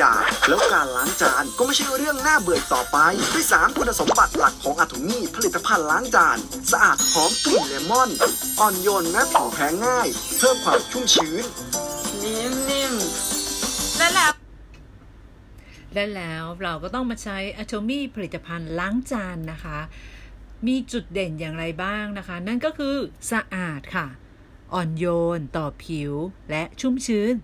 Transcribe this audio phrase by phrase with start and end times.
[0.00, 0.16] ได้
[0.48, 2.98] แล้วการล้างจานก็ไม่ใช่เรื่องน่าเบื่อต่อไป
[3.34, 6.38] ด้วยสามคุณสมบัติหลักของอะโทมี่ผลิตภัณฑ์ล้างจาน
[6.72, 8.10] สะอาดหอมกลิ่นเลมอน
[8.60, 10.08] อ่อนโยนแม้ผิวแพ้ง่าย
[10.38, 11.44] เพิ่มความชุ่มชื้น
[12.22, 14.32] นิ่มๆและแล้ว
[15.94, 19.78] และแล้วเราก็ต้องมาใช้ Atomy ผลิตภัณฑ์ล้างจานนะคะ
[20.66, 22.96] มีจุดเด่นอย่างไรบ้างนะคะ นั่นก็คือ
[23.32, 24.06] สะอาดค่ะ
[24.74, 25.06] อ่อนโย
[25.38, 26.12] นต่อผิว
[26.50, 27.34] และชุ่มชื้น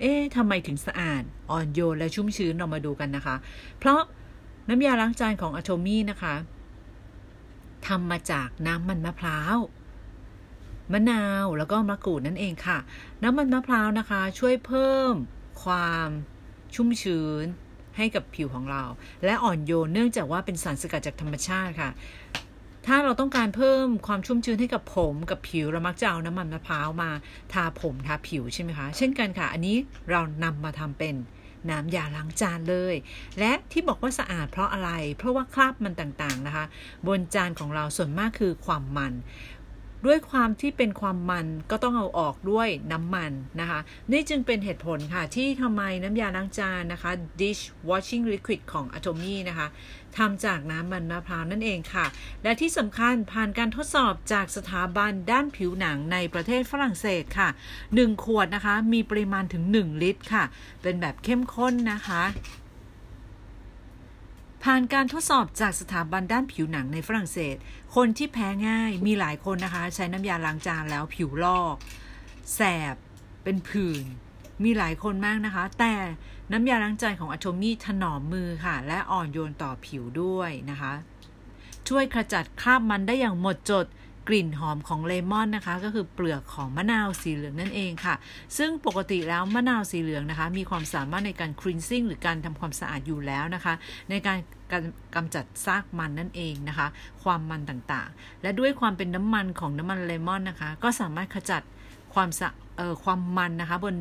[0.00, 3.36] เอ๊ะทำไมถึงสะอาด อ่อนโยนและชุ่มชื้นเรามาดูกันนะคะ
[3.78, 4.00] เพราะ
[4.68, 6.34] น้ำยาล้างจานของ Atomy นะคะ
[7.86, 9.56] ทำมาจากน้ำมันมะพร้าว
[10.92, 12.78] มะนาวแล้วก็มะกรูดนั่นเองค่ะ
[13.22, 15.14] น้ำมันมะพร้าวนะคะ ช่วยเพิ่ม
[15.62, 16.08] ความ
[16.74, 17.44] ชุ่มชื้น
[17.96, 18.82] ให้กับผิวของเรา
[19.24, 21.90] และอ่อนโยนเนื่องจากว่าเป็นสารสกัดจากธรรมชาติค่ะ
[22.86, 27.10] ถ้าเราต้องการเพิ่มความชุ่มชื้นให้กับผมกับผิวเรามักจะเอาน้ำมันมะพร้าวมา
[27.52, 29.76] ทาผมทาผิวใช่ไหมคะ เช่นกันค่ะ อันนี้
[30.10, 31.14] เรานำมาทำเป็น
[31.70, 32.94] น้ำยาล้างจานเลย
[33.38, 36.64] และที่บอกว่าสะอาดเพราะอะไร เพราะว่าคราบมันต่างๆนะคะ
[37.06, 39.12] บนจานของเราส่วนมากคือความมัน
[40.06, 43.80] ด้วยความที่เป็นความมันก็ต้องเอาออกด้วยน้ำมันนะคะ
[44.12, 49.68] นี่จึงเป็นเหตุผลค่ะ ที่ทำไมน้ำยาล้างจานนะคะ dish washing liquid ของ Atomy นะคะ
[50.16, 52.06] ทำจากน้ำมันมะพร้าวนั่นเองค่ะ
[52.42, 57.48] และที่สำคัญผ่านการทดสอบจากสถาบันด้านผิวหนังในประเทศฝรั่งเศสค่ะ
[57.86, 60.44] 1 ขวดนะคะ มีปริมาณถึง 1 ลิตรค่ะ
[60.82, 62.22] เป็นแบบเข้มข้นนะคะ
[64.70, 67.56] ผ่านการทดสอบจากสถาบันด้านผิวหนังในฝรั่งเศส
[67.96, 71.74] คนที่แพ้ง่ายมีหลายคนนะคะ ใช้น้ำยาล้างจานแล้วผิวลอก
[72.54, 72.60] แส
[72.94, 72.96] บ
[73.44, 74.04] เป็นผื่น
[74.64, 75.94] มีหลายคนมากนะคะ แต่
[76.52, 80.92] น้ำยาล้างจานของอโทมี่ถนอมมือค่ะ และอ่อนโยนต่อผิวด้วยนะคะ
[81.88, 83.86] ช่วยขจัดคราบมันได้อย่างหมดจด
[84.28, 88.14] กลิ่นหอมของเลมอนนะคะ ก็คือเปลือกของมะนาวสีเหลืองนั่นเองค่ะ
[88.58, 93.74] ซึ่งปกติแล้วมะนาวสีเหลืองนะคะ มีความสามารถในการครีนซิ่งหรือการทำความสะอาดอยู่แล้วนะคะ
[94.10, 94.38] ในการ
[95.14, 96.86] กำจัดซากมันนั่นเองนะคะ
[97.22, 101.62] ความมันต่างๆ และด้วยความเป็นน้ำมันของน้ำมันเลมอนนะคะ ก็สามารถขจัด
[102.14, 103.94] ความสะเอ่อความมันนะคะบน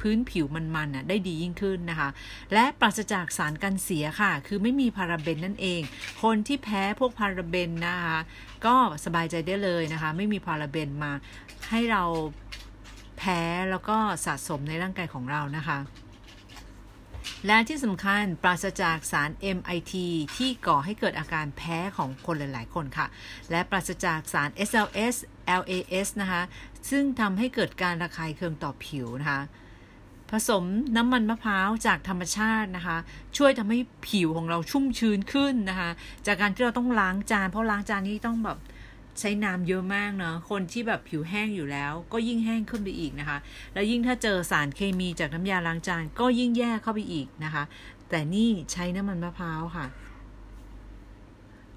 [0.00, 2.08] พื้นผิวมันๆน่ะได้ดียิ่งขึ้นนะคะ
[2.52, 5.82] และปราศจากสารกันเสียค่ะ คือไม่มีพาราเบนนั่นเอง
[6.22, 8.18] คนที่แพ้พวกพาราเบนนะคะ
[8.66, 11.12] ก็สบายใจได้เลยนะคะ ไม่มีพาราเบนมา
[11.70, 12.02] ให้เรา
[13.18, 13.40] แพ้
[13.70, 15.78] แล้วก็สะสมในร่างกายของเรานะคะ
[17.46, 19.94] และที่สำคัญปราศจากสาร MIT
[20.36, 23.06] ที่ก่อให้เกิดอาการแพ้ของคนหลาย ๆ คนค่ะ
[23.50, 25.14] และปราศจากสาร SLS
[25.60, 26.42] LAS นะคะ
[26.90, 29.40] ซึ่งทำให้เกิดการระคายเคืองต่อผิวนะคะ
[30.30, 30.64] ผสม
[30.96, 32.96] น้ำมันมะพร้าวจากธรรมชาตินะคะ
[33.36, 35.90] ช่วยทำให้ผิวของเราชุ่มชื้นขึ้นนะคะ
[36.26, 38.58] จากการที่เราต้องล้างจาน เพราะล้างจานนี้ต้องแบบ
[39.18, 43.38] ใช้น้ำเยอะมากเนาะคนที่แบบผิวแห้งอยู่แล้ว ก็ยิ่งแห้งขึ้นไปอีกนะคะ
[43.74, 47.64] แล้วยิ่งถ้าเจอสารเคมีจากน้ำยาล้างจานก็ยิ่งแย่เข้าไปอีกนะคะ
[48.08, 49.86] แต่นี่ใช้น้ำมันมะพร้าวค่ะ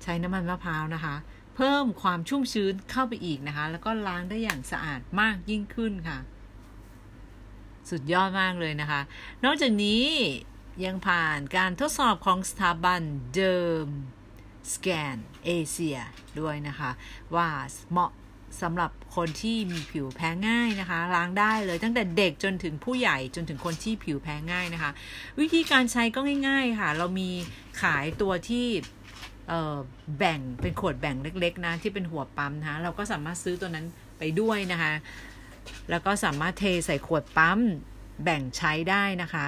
[0.03, 1.15] ใช้น้ำมันมะพร้าวนะคะ
[1.55, 6.17] เพิ่มความชุ่มชื้นเข้าไปอีกนะคะ แล้วก็ล้างได้อย่างสะอาดมากยิ่งขึ้นค่ะ
[7.89, 9.01] สุดยอดมากเลยนะคะ
[9.45, 10.03] นอกจากนี้
[10.85, 13.01] ยังผ่านการทดสอบของสถาบัน
[13.35, 13.85] เดิม
[14.73, 15.97] สแกนเอเชีย
[16.39, 16.91] ด้วยนะคะ
[17.35, 17.47] ว่า
[17.91, 18.11] เหมาะ
[18.61, 24.91] สำหรับคนที่มีผิวแพ้ง่ายนะคะ ล้างได้เลยตั้งแต่เด็กจนถึงผู้ใหญ่จนถึงคนที่ผิวแพ้ง่ายนะคะ
[25.39, 27.29] วิธีการใช้ก็ง่ายๆค่ะ เรามี
[27.81, 28.67] ขายตัวที่
[30.17, 33.85] แบ่งเป็นขวดแบ่งเล็กๆนะที่เป็นหัวปั๊มนะคะเราก็สามารถซื้อตัวนั้น
[34.19, 34.93] ไปด้วยนะคะ
[35.89, 37.59] แล้วก็สามารถเทใส่ขวดปั๊ม
[38.23, 39.47] แบ่งใช้ได้นะคะ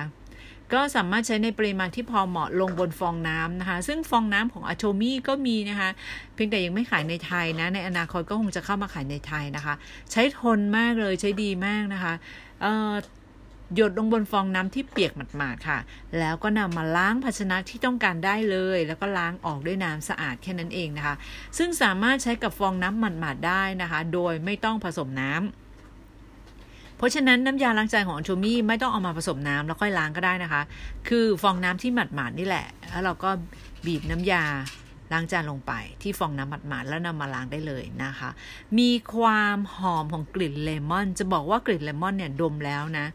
[0.74, 5.90] ก็สามารถใช้ในปริมาณที่พอเหมาะลงบนฟองน้ำนะคะ ซึ่งฟองน้ำของอะโ o มี่ก็มีนะคะ
[6.34, 9.74] เพียงแต่ยังไม่ขายในไทยนะ ในอนาคตก็คงจะเข้ามาขายในไทยนะคะ
[10.12, 12.14] ใช้ทนมากเลยใช้ดีมากนะคะ
[13.76, 15.80] หยดลงบนฟองน้ำที่เปียกหมาดๆค่ะ
[16.20, 21.16] แล้วก็นำมาล้างภาชนะที่ต้องการได้เลย แล้วก็ล้างออกด้วยน้ำสะอาดแค่นั้นเองนะคะ
[21.58, 25.65] ซึ่งสามารถใช้กับฟองน้ำหมาดๆได้นะคะ โดยไม่ต้องผสมน้ำ
[26.97, 30.61] เพราะฉะนั้นน้ำยาล้างจานของอันโชมี่ไม่ต้องเอามาผสมน้ำแล้วค่อยล้างก็ได้นะคะ
[31.07, 33.29] คือฟองน้ำที่หมาดๆนี่แหละ แล้วเราก็
[33.85, 34.43] บีบน้ำยา
[35.11, 38.29] ล้างจานลงไปที่ฟองน้ำหมาดๆแล้วนำมาล้างได้เลยนะคะ
[38.79, 43.07] มีความหอมของกลิ่นเลมอน จะบอกว่ากลิ่นเลมอนเนี่ยดมแล้วนะ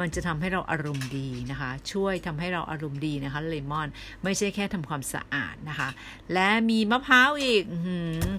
[0.00, 3.88] มันจะทำให้เราอารมณ์ดีนะคะ ช่วยทำให้เราอารมณ์ดีนะคะเลมอน
[4.24, 5.88] ไม่ใช่แค่ทำความสะอาดนะคะ
[6.34, 7.62] และมีมะพร้าวอีก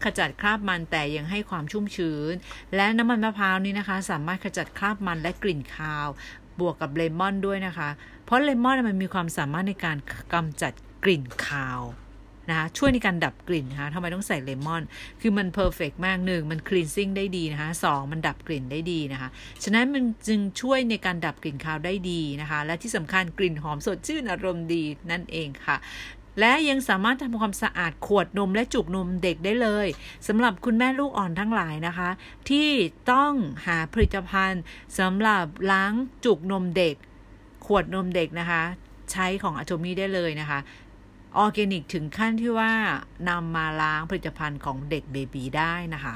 [0.04, 2.34] ขจัดคราบมันแต่ยังให้ความชุ่มชื้น
[2.76, 6.08] และน้ำมันมะพร้าวนี้นะคะ สามารถขจัดคราบมันและกลิ่นคาว
[6.60, 7.90] บวกกับเลมอนด้วยนะคะ
[8.26, 9.98] เพราะเลมอนมันมีความสามารถในการ
[10.34, 10.74] กำจัด
[11.04, 11.82] กลิ่นคาว
[12.50, 14.84] นะคะช่วยในการดับกลิ่นนะคะทำไมต้องใส่เลมอน
[15.22, 19.30] คือมัน perfect มากหนึ่งมัน cleansing ได้ดีนะคะสองมันดับกลิ่นได้ดีนะคะ
[19.64, 25.78] ฉะนั้นมันจึงช่วยในการดับกลิ่นคาวได้ดีนะคะ และที่สำคัญกลิ่นหอมสดชื่นอารมณ์ดีนั่นเองค่ะ
[26.40, 29.88] และยังสามารถทำความสะอาดขวดนมและจุกนมเด็กได้เลย
[30.28, 32.10] สำหรับคุณแม่ลูกอ่อนทั้งหลายนะคะ
[32.50, 32.70] ที่
[33.12, 33.34] ต้อง
[33.68, 34.62] หาผลิตภัณฑ์
[35.00, 35.94] สำหรับล้าง
[36.26, 36.96] จุกนมเด็ก
[37.66, 38.64] ขวดนมเด็กนะคะ
[39.12, 40.60] ใช้ของอโ m มีได้เลยนะคะ
[41.38, 42.74] ออร์แกนิกถึงขั้นที่ว่า
[43.30, 46.16] นำมาล้างผลิตภัณฑ์ของเด็กเบบีได้นะคะ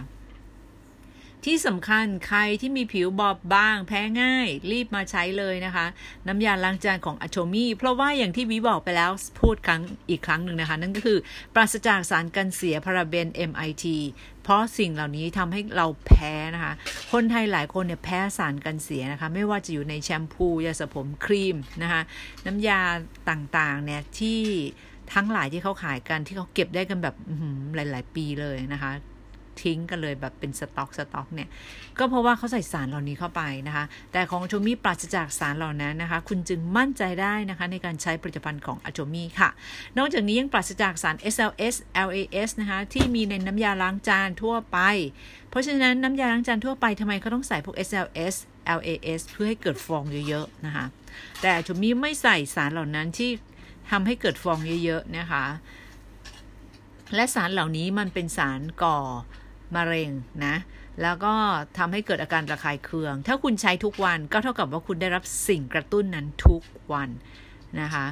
[1.47, 5.85] ที่สำคัญใครที่มีผิวบอบบาง แพ้ง่าย รีบมาใช้เลยนะคะ
[6.27, 11.19] น้ำยาล้างจานของอโ m มีเพราะว่าอย่างที่วิบอกไปแล้วพูดครั้งอีกครั้งหนึ่งนะคะ นั่นก็คือ
[11.53, 13.85] ปราศจากสารกันเสียพาราเบน MIT
[14.43, 16.73] เพราะสิ่งเหล่านี้ทำให้เราแพ้นะคะ
[17.11, 22.01] คนไทยหลายคนเนี่ยแพ้สารกันเสียนะคะ ไม่ว่าจะอยู่ในแชมพูยาสระผมครีมนะคะ
[22.45, 22.81] น้ำยา
[23.29, 24.41] ต่างๆเนี่ยที่
[25.15, 27.15] ทั้งหลายที่เขาขายกันที่เขาเก็บได้กันแบบ
[27.75, 28.93] หลาย ๆ ปีเลยนะคะ
[29.63, 31.49] ทิ้งกันเลยแบบเป็นสต็อกสต็อกเนี่ย
[31.99, 39.49] ก็เพราะว่าเขาใส่สารเหล่านี้เข้าไปนะคะ แต่ของโชมี่ปราศจากสารเหล่านั้นนะคะ คุณจึงมั่นใจได้นะคะในการใช้ผลิตภัณฑ์ของอโชมี่ค่ะ
[39.97, 41.75] นอกจากนี้ยังปราศจากสาร SLS
[42.07, 44.77] LAS นะคะที่มีในน้ำยาล้างจานทั่วไป
[45.49, 48.35] เพราะฉะนั้นน้ำยาล้างจานทั่วไปทำไมเขาต้องใส่พวก SLS
[48.79, 50.85] LAS เพื่อให้เกิดฟองเยอะ ๆ นะคะ
[51.41, 53.31] แต่อโชมี่ไม่ใส่สารเหล่านั้นที่
[53.91, 55.45] ทำให้เกิดฟองเยอะๆนะคะ
[57.15, 58.97] และสารเหล่านี้มันเป็นสารก่อ
[59.75, 60.09] มะเร็ง
[60.45, 60.55] นะ
[61.01, 61.33] แล้วก็
[61.77, 66.61] ทำให้เกิดอาการระคายเคือง ถ้าคุณใช้ทุกวันก็เท่ากับว่าคุณได้รับสิ่งกระตุ้นนั้นทุก
[66.93, 67.09] วัน
[67.81, 68.05] นะคะ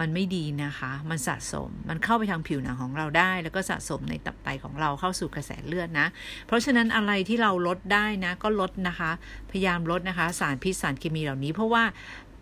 [0.00, 6.06] มันไม่ดีนะคะ มันสะสม มันเข้าไปทางผิวหนังของเราได้ แล้วก็สะสมในตับไตของเราเข้าสู่กระแสเลือดนะ
[6.46, 9.10] เพราะฉะนั้นอะไรที่เราลดได้นะ ก็ลดนะคะ
[9.50, 11.84] พยายามลดนะคะ สารพิษสารเคมีเหล่านี้ เพราะว่า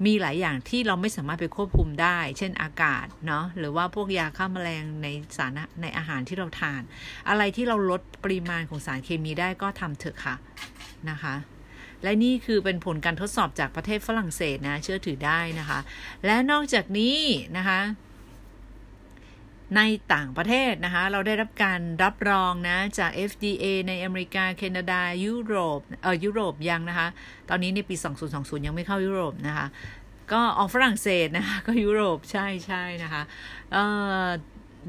[0.06, 5.06] มีหลายอย่างที่เราไม่สามารถไปควบคุมได้ เช่นอากาศเนาะหรือว่าพวกยาฆ่ามาแมลงใน
[5.36, 6.82] สารในอาหารที่เราทาน
[7.28, 10.34] อะไรที่เราลดปริมาณของสารเคมีได้ก็ทำเถอะค่ะ
[11.10, 11.34] นะคะ
[12.02, 15.78] และนี่คือเป็นผลการทดสอบจากประเทศฝรั่งเศสนะ เชื่อถือได้นะคะ
[16.26, 17.18] และนอกจากนี้
[17.56, 17.80] นะคะ
[19.76, 19.80] ใน
[20.14, 27.08] ต่างประเทศนะคะ เราได้รับการรับรองนะ จาก FDA ในอเมริกา แคนาดา ยุโรป เออยุโรปยังนะคะ
[27.48, 27.94] ตอนนี้ในปี
[28.30, 29.66] 2020 ยังไม่เข้ายุโรปนะคะ
[30.32, 33.22] ก็ออกฝรั่งเศสนะคะ ก็ยุโรปใช่ใช่นะคะ
[33.72, 33.84] เอ่
[34.22, 34.26] อ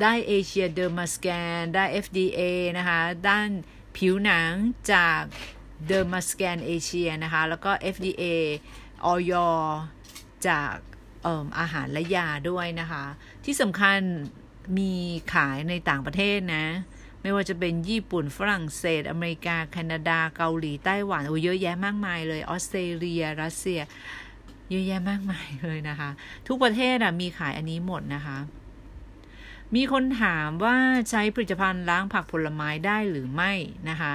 [0.02, 1.28] ได้เอเชียเดอร์มาสแก
[1.60, 2.42] นได้ FDA
[2.78, 3.00] นะคะ
[3.30, 3.50] ด้าน
[3.98, 4.52] ผิวหนัง
[4.94, 5.22] จาก
[5.88, 8.24] เดอร์มาสแกนเอเชียนะคะ แล้วก็ FDA
[9.06, 9.34] ออย
[10.48, 10.74] จาก
[11.60, 13.04] อาหารและยาด้วยนะคะ
[13.46, 14.00] ที่สำคัญ
[14.78, 14.94] มี
[15.34, 16.66] ขายในต่างประเทศนะ
[17.22, 23.82] ไม่ว่าจะเป็นญี่ปุ่นฝรั่งเศส อเมริกา แคนาดา เกาหลี ไต้หวัน โอ้เยอะแยะมากมายเลย ออสเตรเลีย รัสเซีย
[24.70, 26.10] เยอะแยะมากมายเลยนะคะ
[26.48, 28.38] ทุกประเทศอะมีขายอันนี้หมดนะคะ
[29.76, 30.76] มีคนถามว่า
[31.10, 33.54] ใช้ผลิตภัณฑ์ล้างผักผลไม้ได้หรือไม่
[33.90, 34.14] นะคะ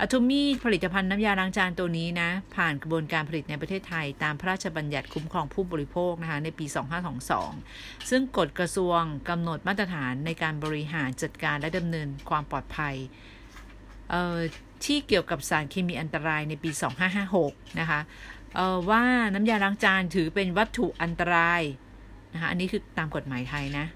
[0.00, 6.66] อะโทมีผลิตภัณฑ์น้ำยาล้างจานตัวนี้นะ ผ่านกระบวนการผลิตในประเทศไทย ตามพระราชบัญญัติคุ้มครองผู้บริโภคนะคะในปี
[7.38, 12.94] 2522 ซึ่งกฎกระทรวงกำหนดมาตรฐานในการบริหารจัดการและดำเนินความปลอดภัย
[14.84, 16.70] ที่เกี่ยวกับสารเคมีอันตรายในปี
[17.24, 18.00] 2556 นะคะ
[18.90, 19.02] ว่า
[19.34, 21.62] น้ำยาล้างจานถือเป็นวัตถุอันตราย
[22.32, 23.86] นะคะอันนี้คือตามกฎหมายไทยนะ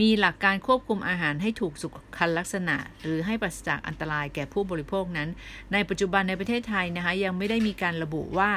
[0.00, 5.28] มีหลักการควบคุมอาหารให้ถูกสุขลักษณะ หรือให้ปราศจากอันตรายแก่ผู้บริโภคนั้น
[5.72, 8.50] ในปัจจุบันในประเทศไทยนะคะยังไม่ได้มีการระบุว่า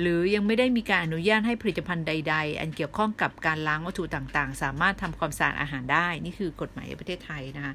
[0.00, 7.74] หรือยังไม่ได้มีการอนุญาตให้ผลิตภัณฑ์ใด ๆ อันเกี่ยวข้องกับการล้างวัตถุต่างๆ สามารถทำความสะอาดอาหารได้ นี่คือกฎหมายในประเทศไทยนะคะ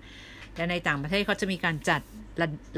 [0.53, 2.01] แต่ในต่างประเทศเขาจะมีการจัด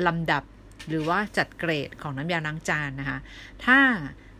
[0.07, 0.43] ลำดับ
[0.89, 3.19] หรือว่าจัดเกรดของน้ำยาล้างจานนะคะ
[3.65, 3.79] ถ้า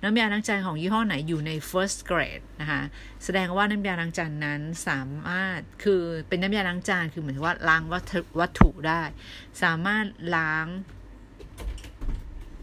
[0.03, 2.81] น้ำยาล้างจานของยี่ห้อไหนอยู่ใน first grade นะคะ
[3.24, 9.01] แสดงว่าน้ำยาล้างจานนั้นสามารถคือเป็นน้ำยาล้างจานคือเหมือนว่าล้างวัตถุวัตถุได้
[9.63, 10.05] สามารถ
[10.36, 10.67] ล้าง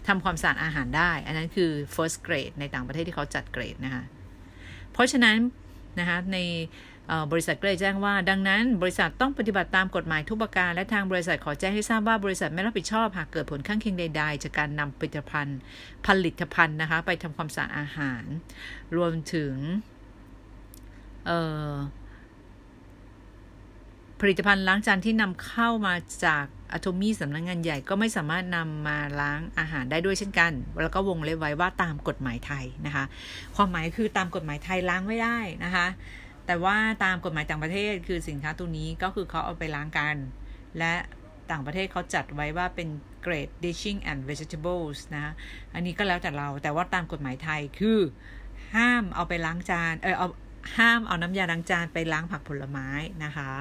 [0.09, 4.05] ทำความสะอาดอาหารได้ อันนั้นคือ first grade ในต่างประเทศที่เขาจัดเกรดนะคะ
[4.93, 5.37] เพราะฉะนั้น
[6.01, 6.39] นะคะใน
[7.33, 15.59] บริษัทก็เลยแจ้งว่า ดังนั้นบริษัทต้องปฏิบัติตามกฎหมายทุกประการ และทางบริษัทขอแจ้งให้ทราบว่าบริษัทไม่รับผิดชอบ หากเกิดผลข้างเคียงใด ๆ จากการนำผลิตภัณฑ์
[16.07, 18.25] ผลิตภัณฑ์นะคะ ไปทำความสะอาดอาหาร
[18.97, 19.55] รวมถึง
[24.21, 30.53] ผลิตภัณฑ์ล้างจานที่นำเข้ามาจากอะโทมี่สำนักงงานใหญ่ก็ไม่สามารถนำมาล้างอาหารได้ด้วยเช่นกัน
[30.83, 33.05] แล้วก็วงเล็บไว้ว่าตามกฎหมายไทยนะคะ
[33.57, 35.87] ความหมายคือตามกฎหมายไทยล้างไม่ได้นะคะ
[36.51, 40.17] แต่ว่าตามกฎหมายต่างประเทศคือสินค้าตัวนี้ก็คือเขาเอาไปล้างกัน
[40.79, 40.95] และ
[41.51, 42.89] ต่างประเทศเขาจัดไว้ว่าเป็น
[43.23, 45.33] เกรด dishing and vegetables นะ
[45.75, 47.99] อันนี้ก็แล้วแต่เราแต่ว่าตามกฎหมายไทยคือ
[48.75, 50.29] ห้ามเอาไปล้างจานเออเอา
[50.77, 52.89] ห้ามเอาน้ำยาล้างจานไปล้างผักผลไม้
[53.25, 53.53] นะคะ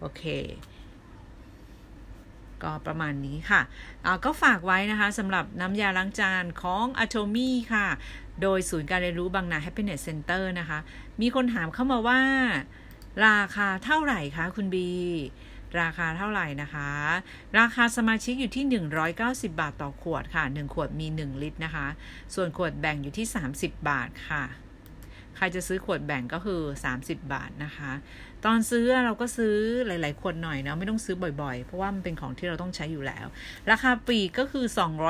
[0.00, 0.22] โอเค
[2.62, 3.60] ก็ประมาณนี้ค่ะ
[4.24, 7.86] ก็ฝากไว้นะคะสำหรับน้ำยาล้างจานของ Atomy ค่ะ
[8.42, 10.78] โดยศูนย์การเรียนรู้บางนา Happiness Center นะคะ
[11.20, 12.20] มีคนถามเข้ามาว่า
[13.26, 14.88] ราคาเท่าไหร่คะคุณบี
[15.80, 16.90] ราคาเท่าไหร่นะคะ
[17.58, 18.64] ราคาสมาชิกอยู่ที่
[19.12, 21.86] 190 บาทต่อขวดค่ะ 1 ขวดมี 1 ลิตรนะคะ
[22.34, 24.44] ส่วนขวดแบ่งอยู่ที่ 30 บาทค่ะ
[25.38, 26.60] ใครจะซื้อขวดแบ่งก็คือ
[26.96, 27.92] 30 บาทนะคะ
[28.44, 33.26] ตอนซื้อเราก็ซื้อหลายๆขวดหน่อยเนาะไม่ต้องซื้อบ่อยๆ เพราะว่ามันเป็นของที่เราต้องใช้อยู่แล้ว
[33.70, 34.64] ราคาปลีกก็คือ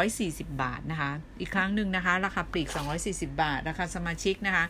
[0.08, 2.68] 240 บาทนะคะ อีกครั้งหนึ่งนะคะ ราคาปลีก
[3.04, 4.64] 240 บาท ราคาสมาชิกนะคะ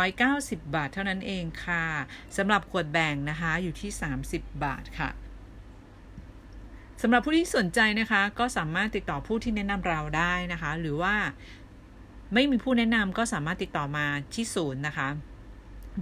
[0.00, 1.84] 190 บาทเท่านั้นเองค่ะ
[2.36, 3.90] สำหรับขวดแบ่งนะคะอยู่ที่
[4.24, 5.10] 30 บาทค่ะ
[7.02, 11.14] สำหรับผู้ที่สนใจนะคะ ก็สามารถติดต่อผู้ที่แนะนำเราได้นะคะ หรือว่า
[12.34, 15.08] ไม่มีผู้แนะนำก็สามารถติดต่อมาที่ศูนย์นะคะ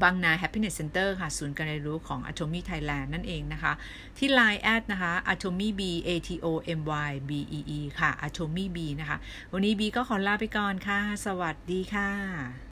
[0.02, 3.72] บางนา Happiness Center ค่ะ ศูนย์การเรียนรู้ของ Atomy Thailand นั่นเองนะคะ
[4.18, 6.46] ที่ Line แอดนะคะ Atomy B A T O
[6.78, 9.16] M Y B E E ค่ะ Atomy B นะคะ
[9.52, 12.58] วันนี้บีก็ขอลาไปก่อนค่ะ สวัสดีค่ะ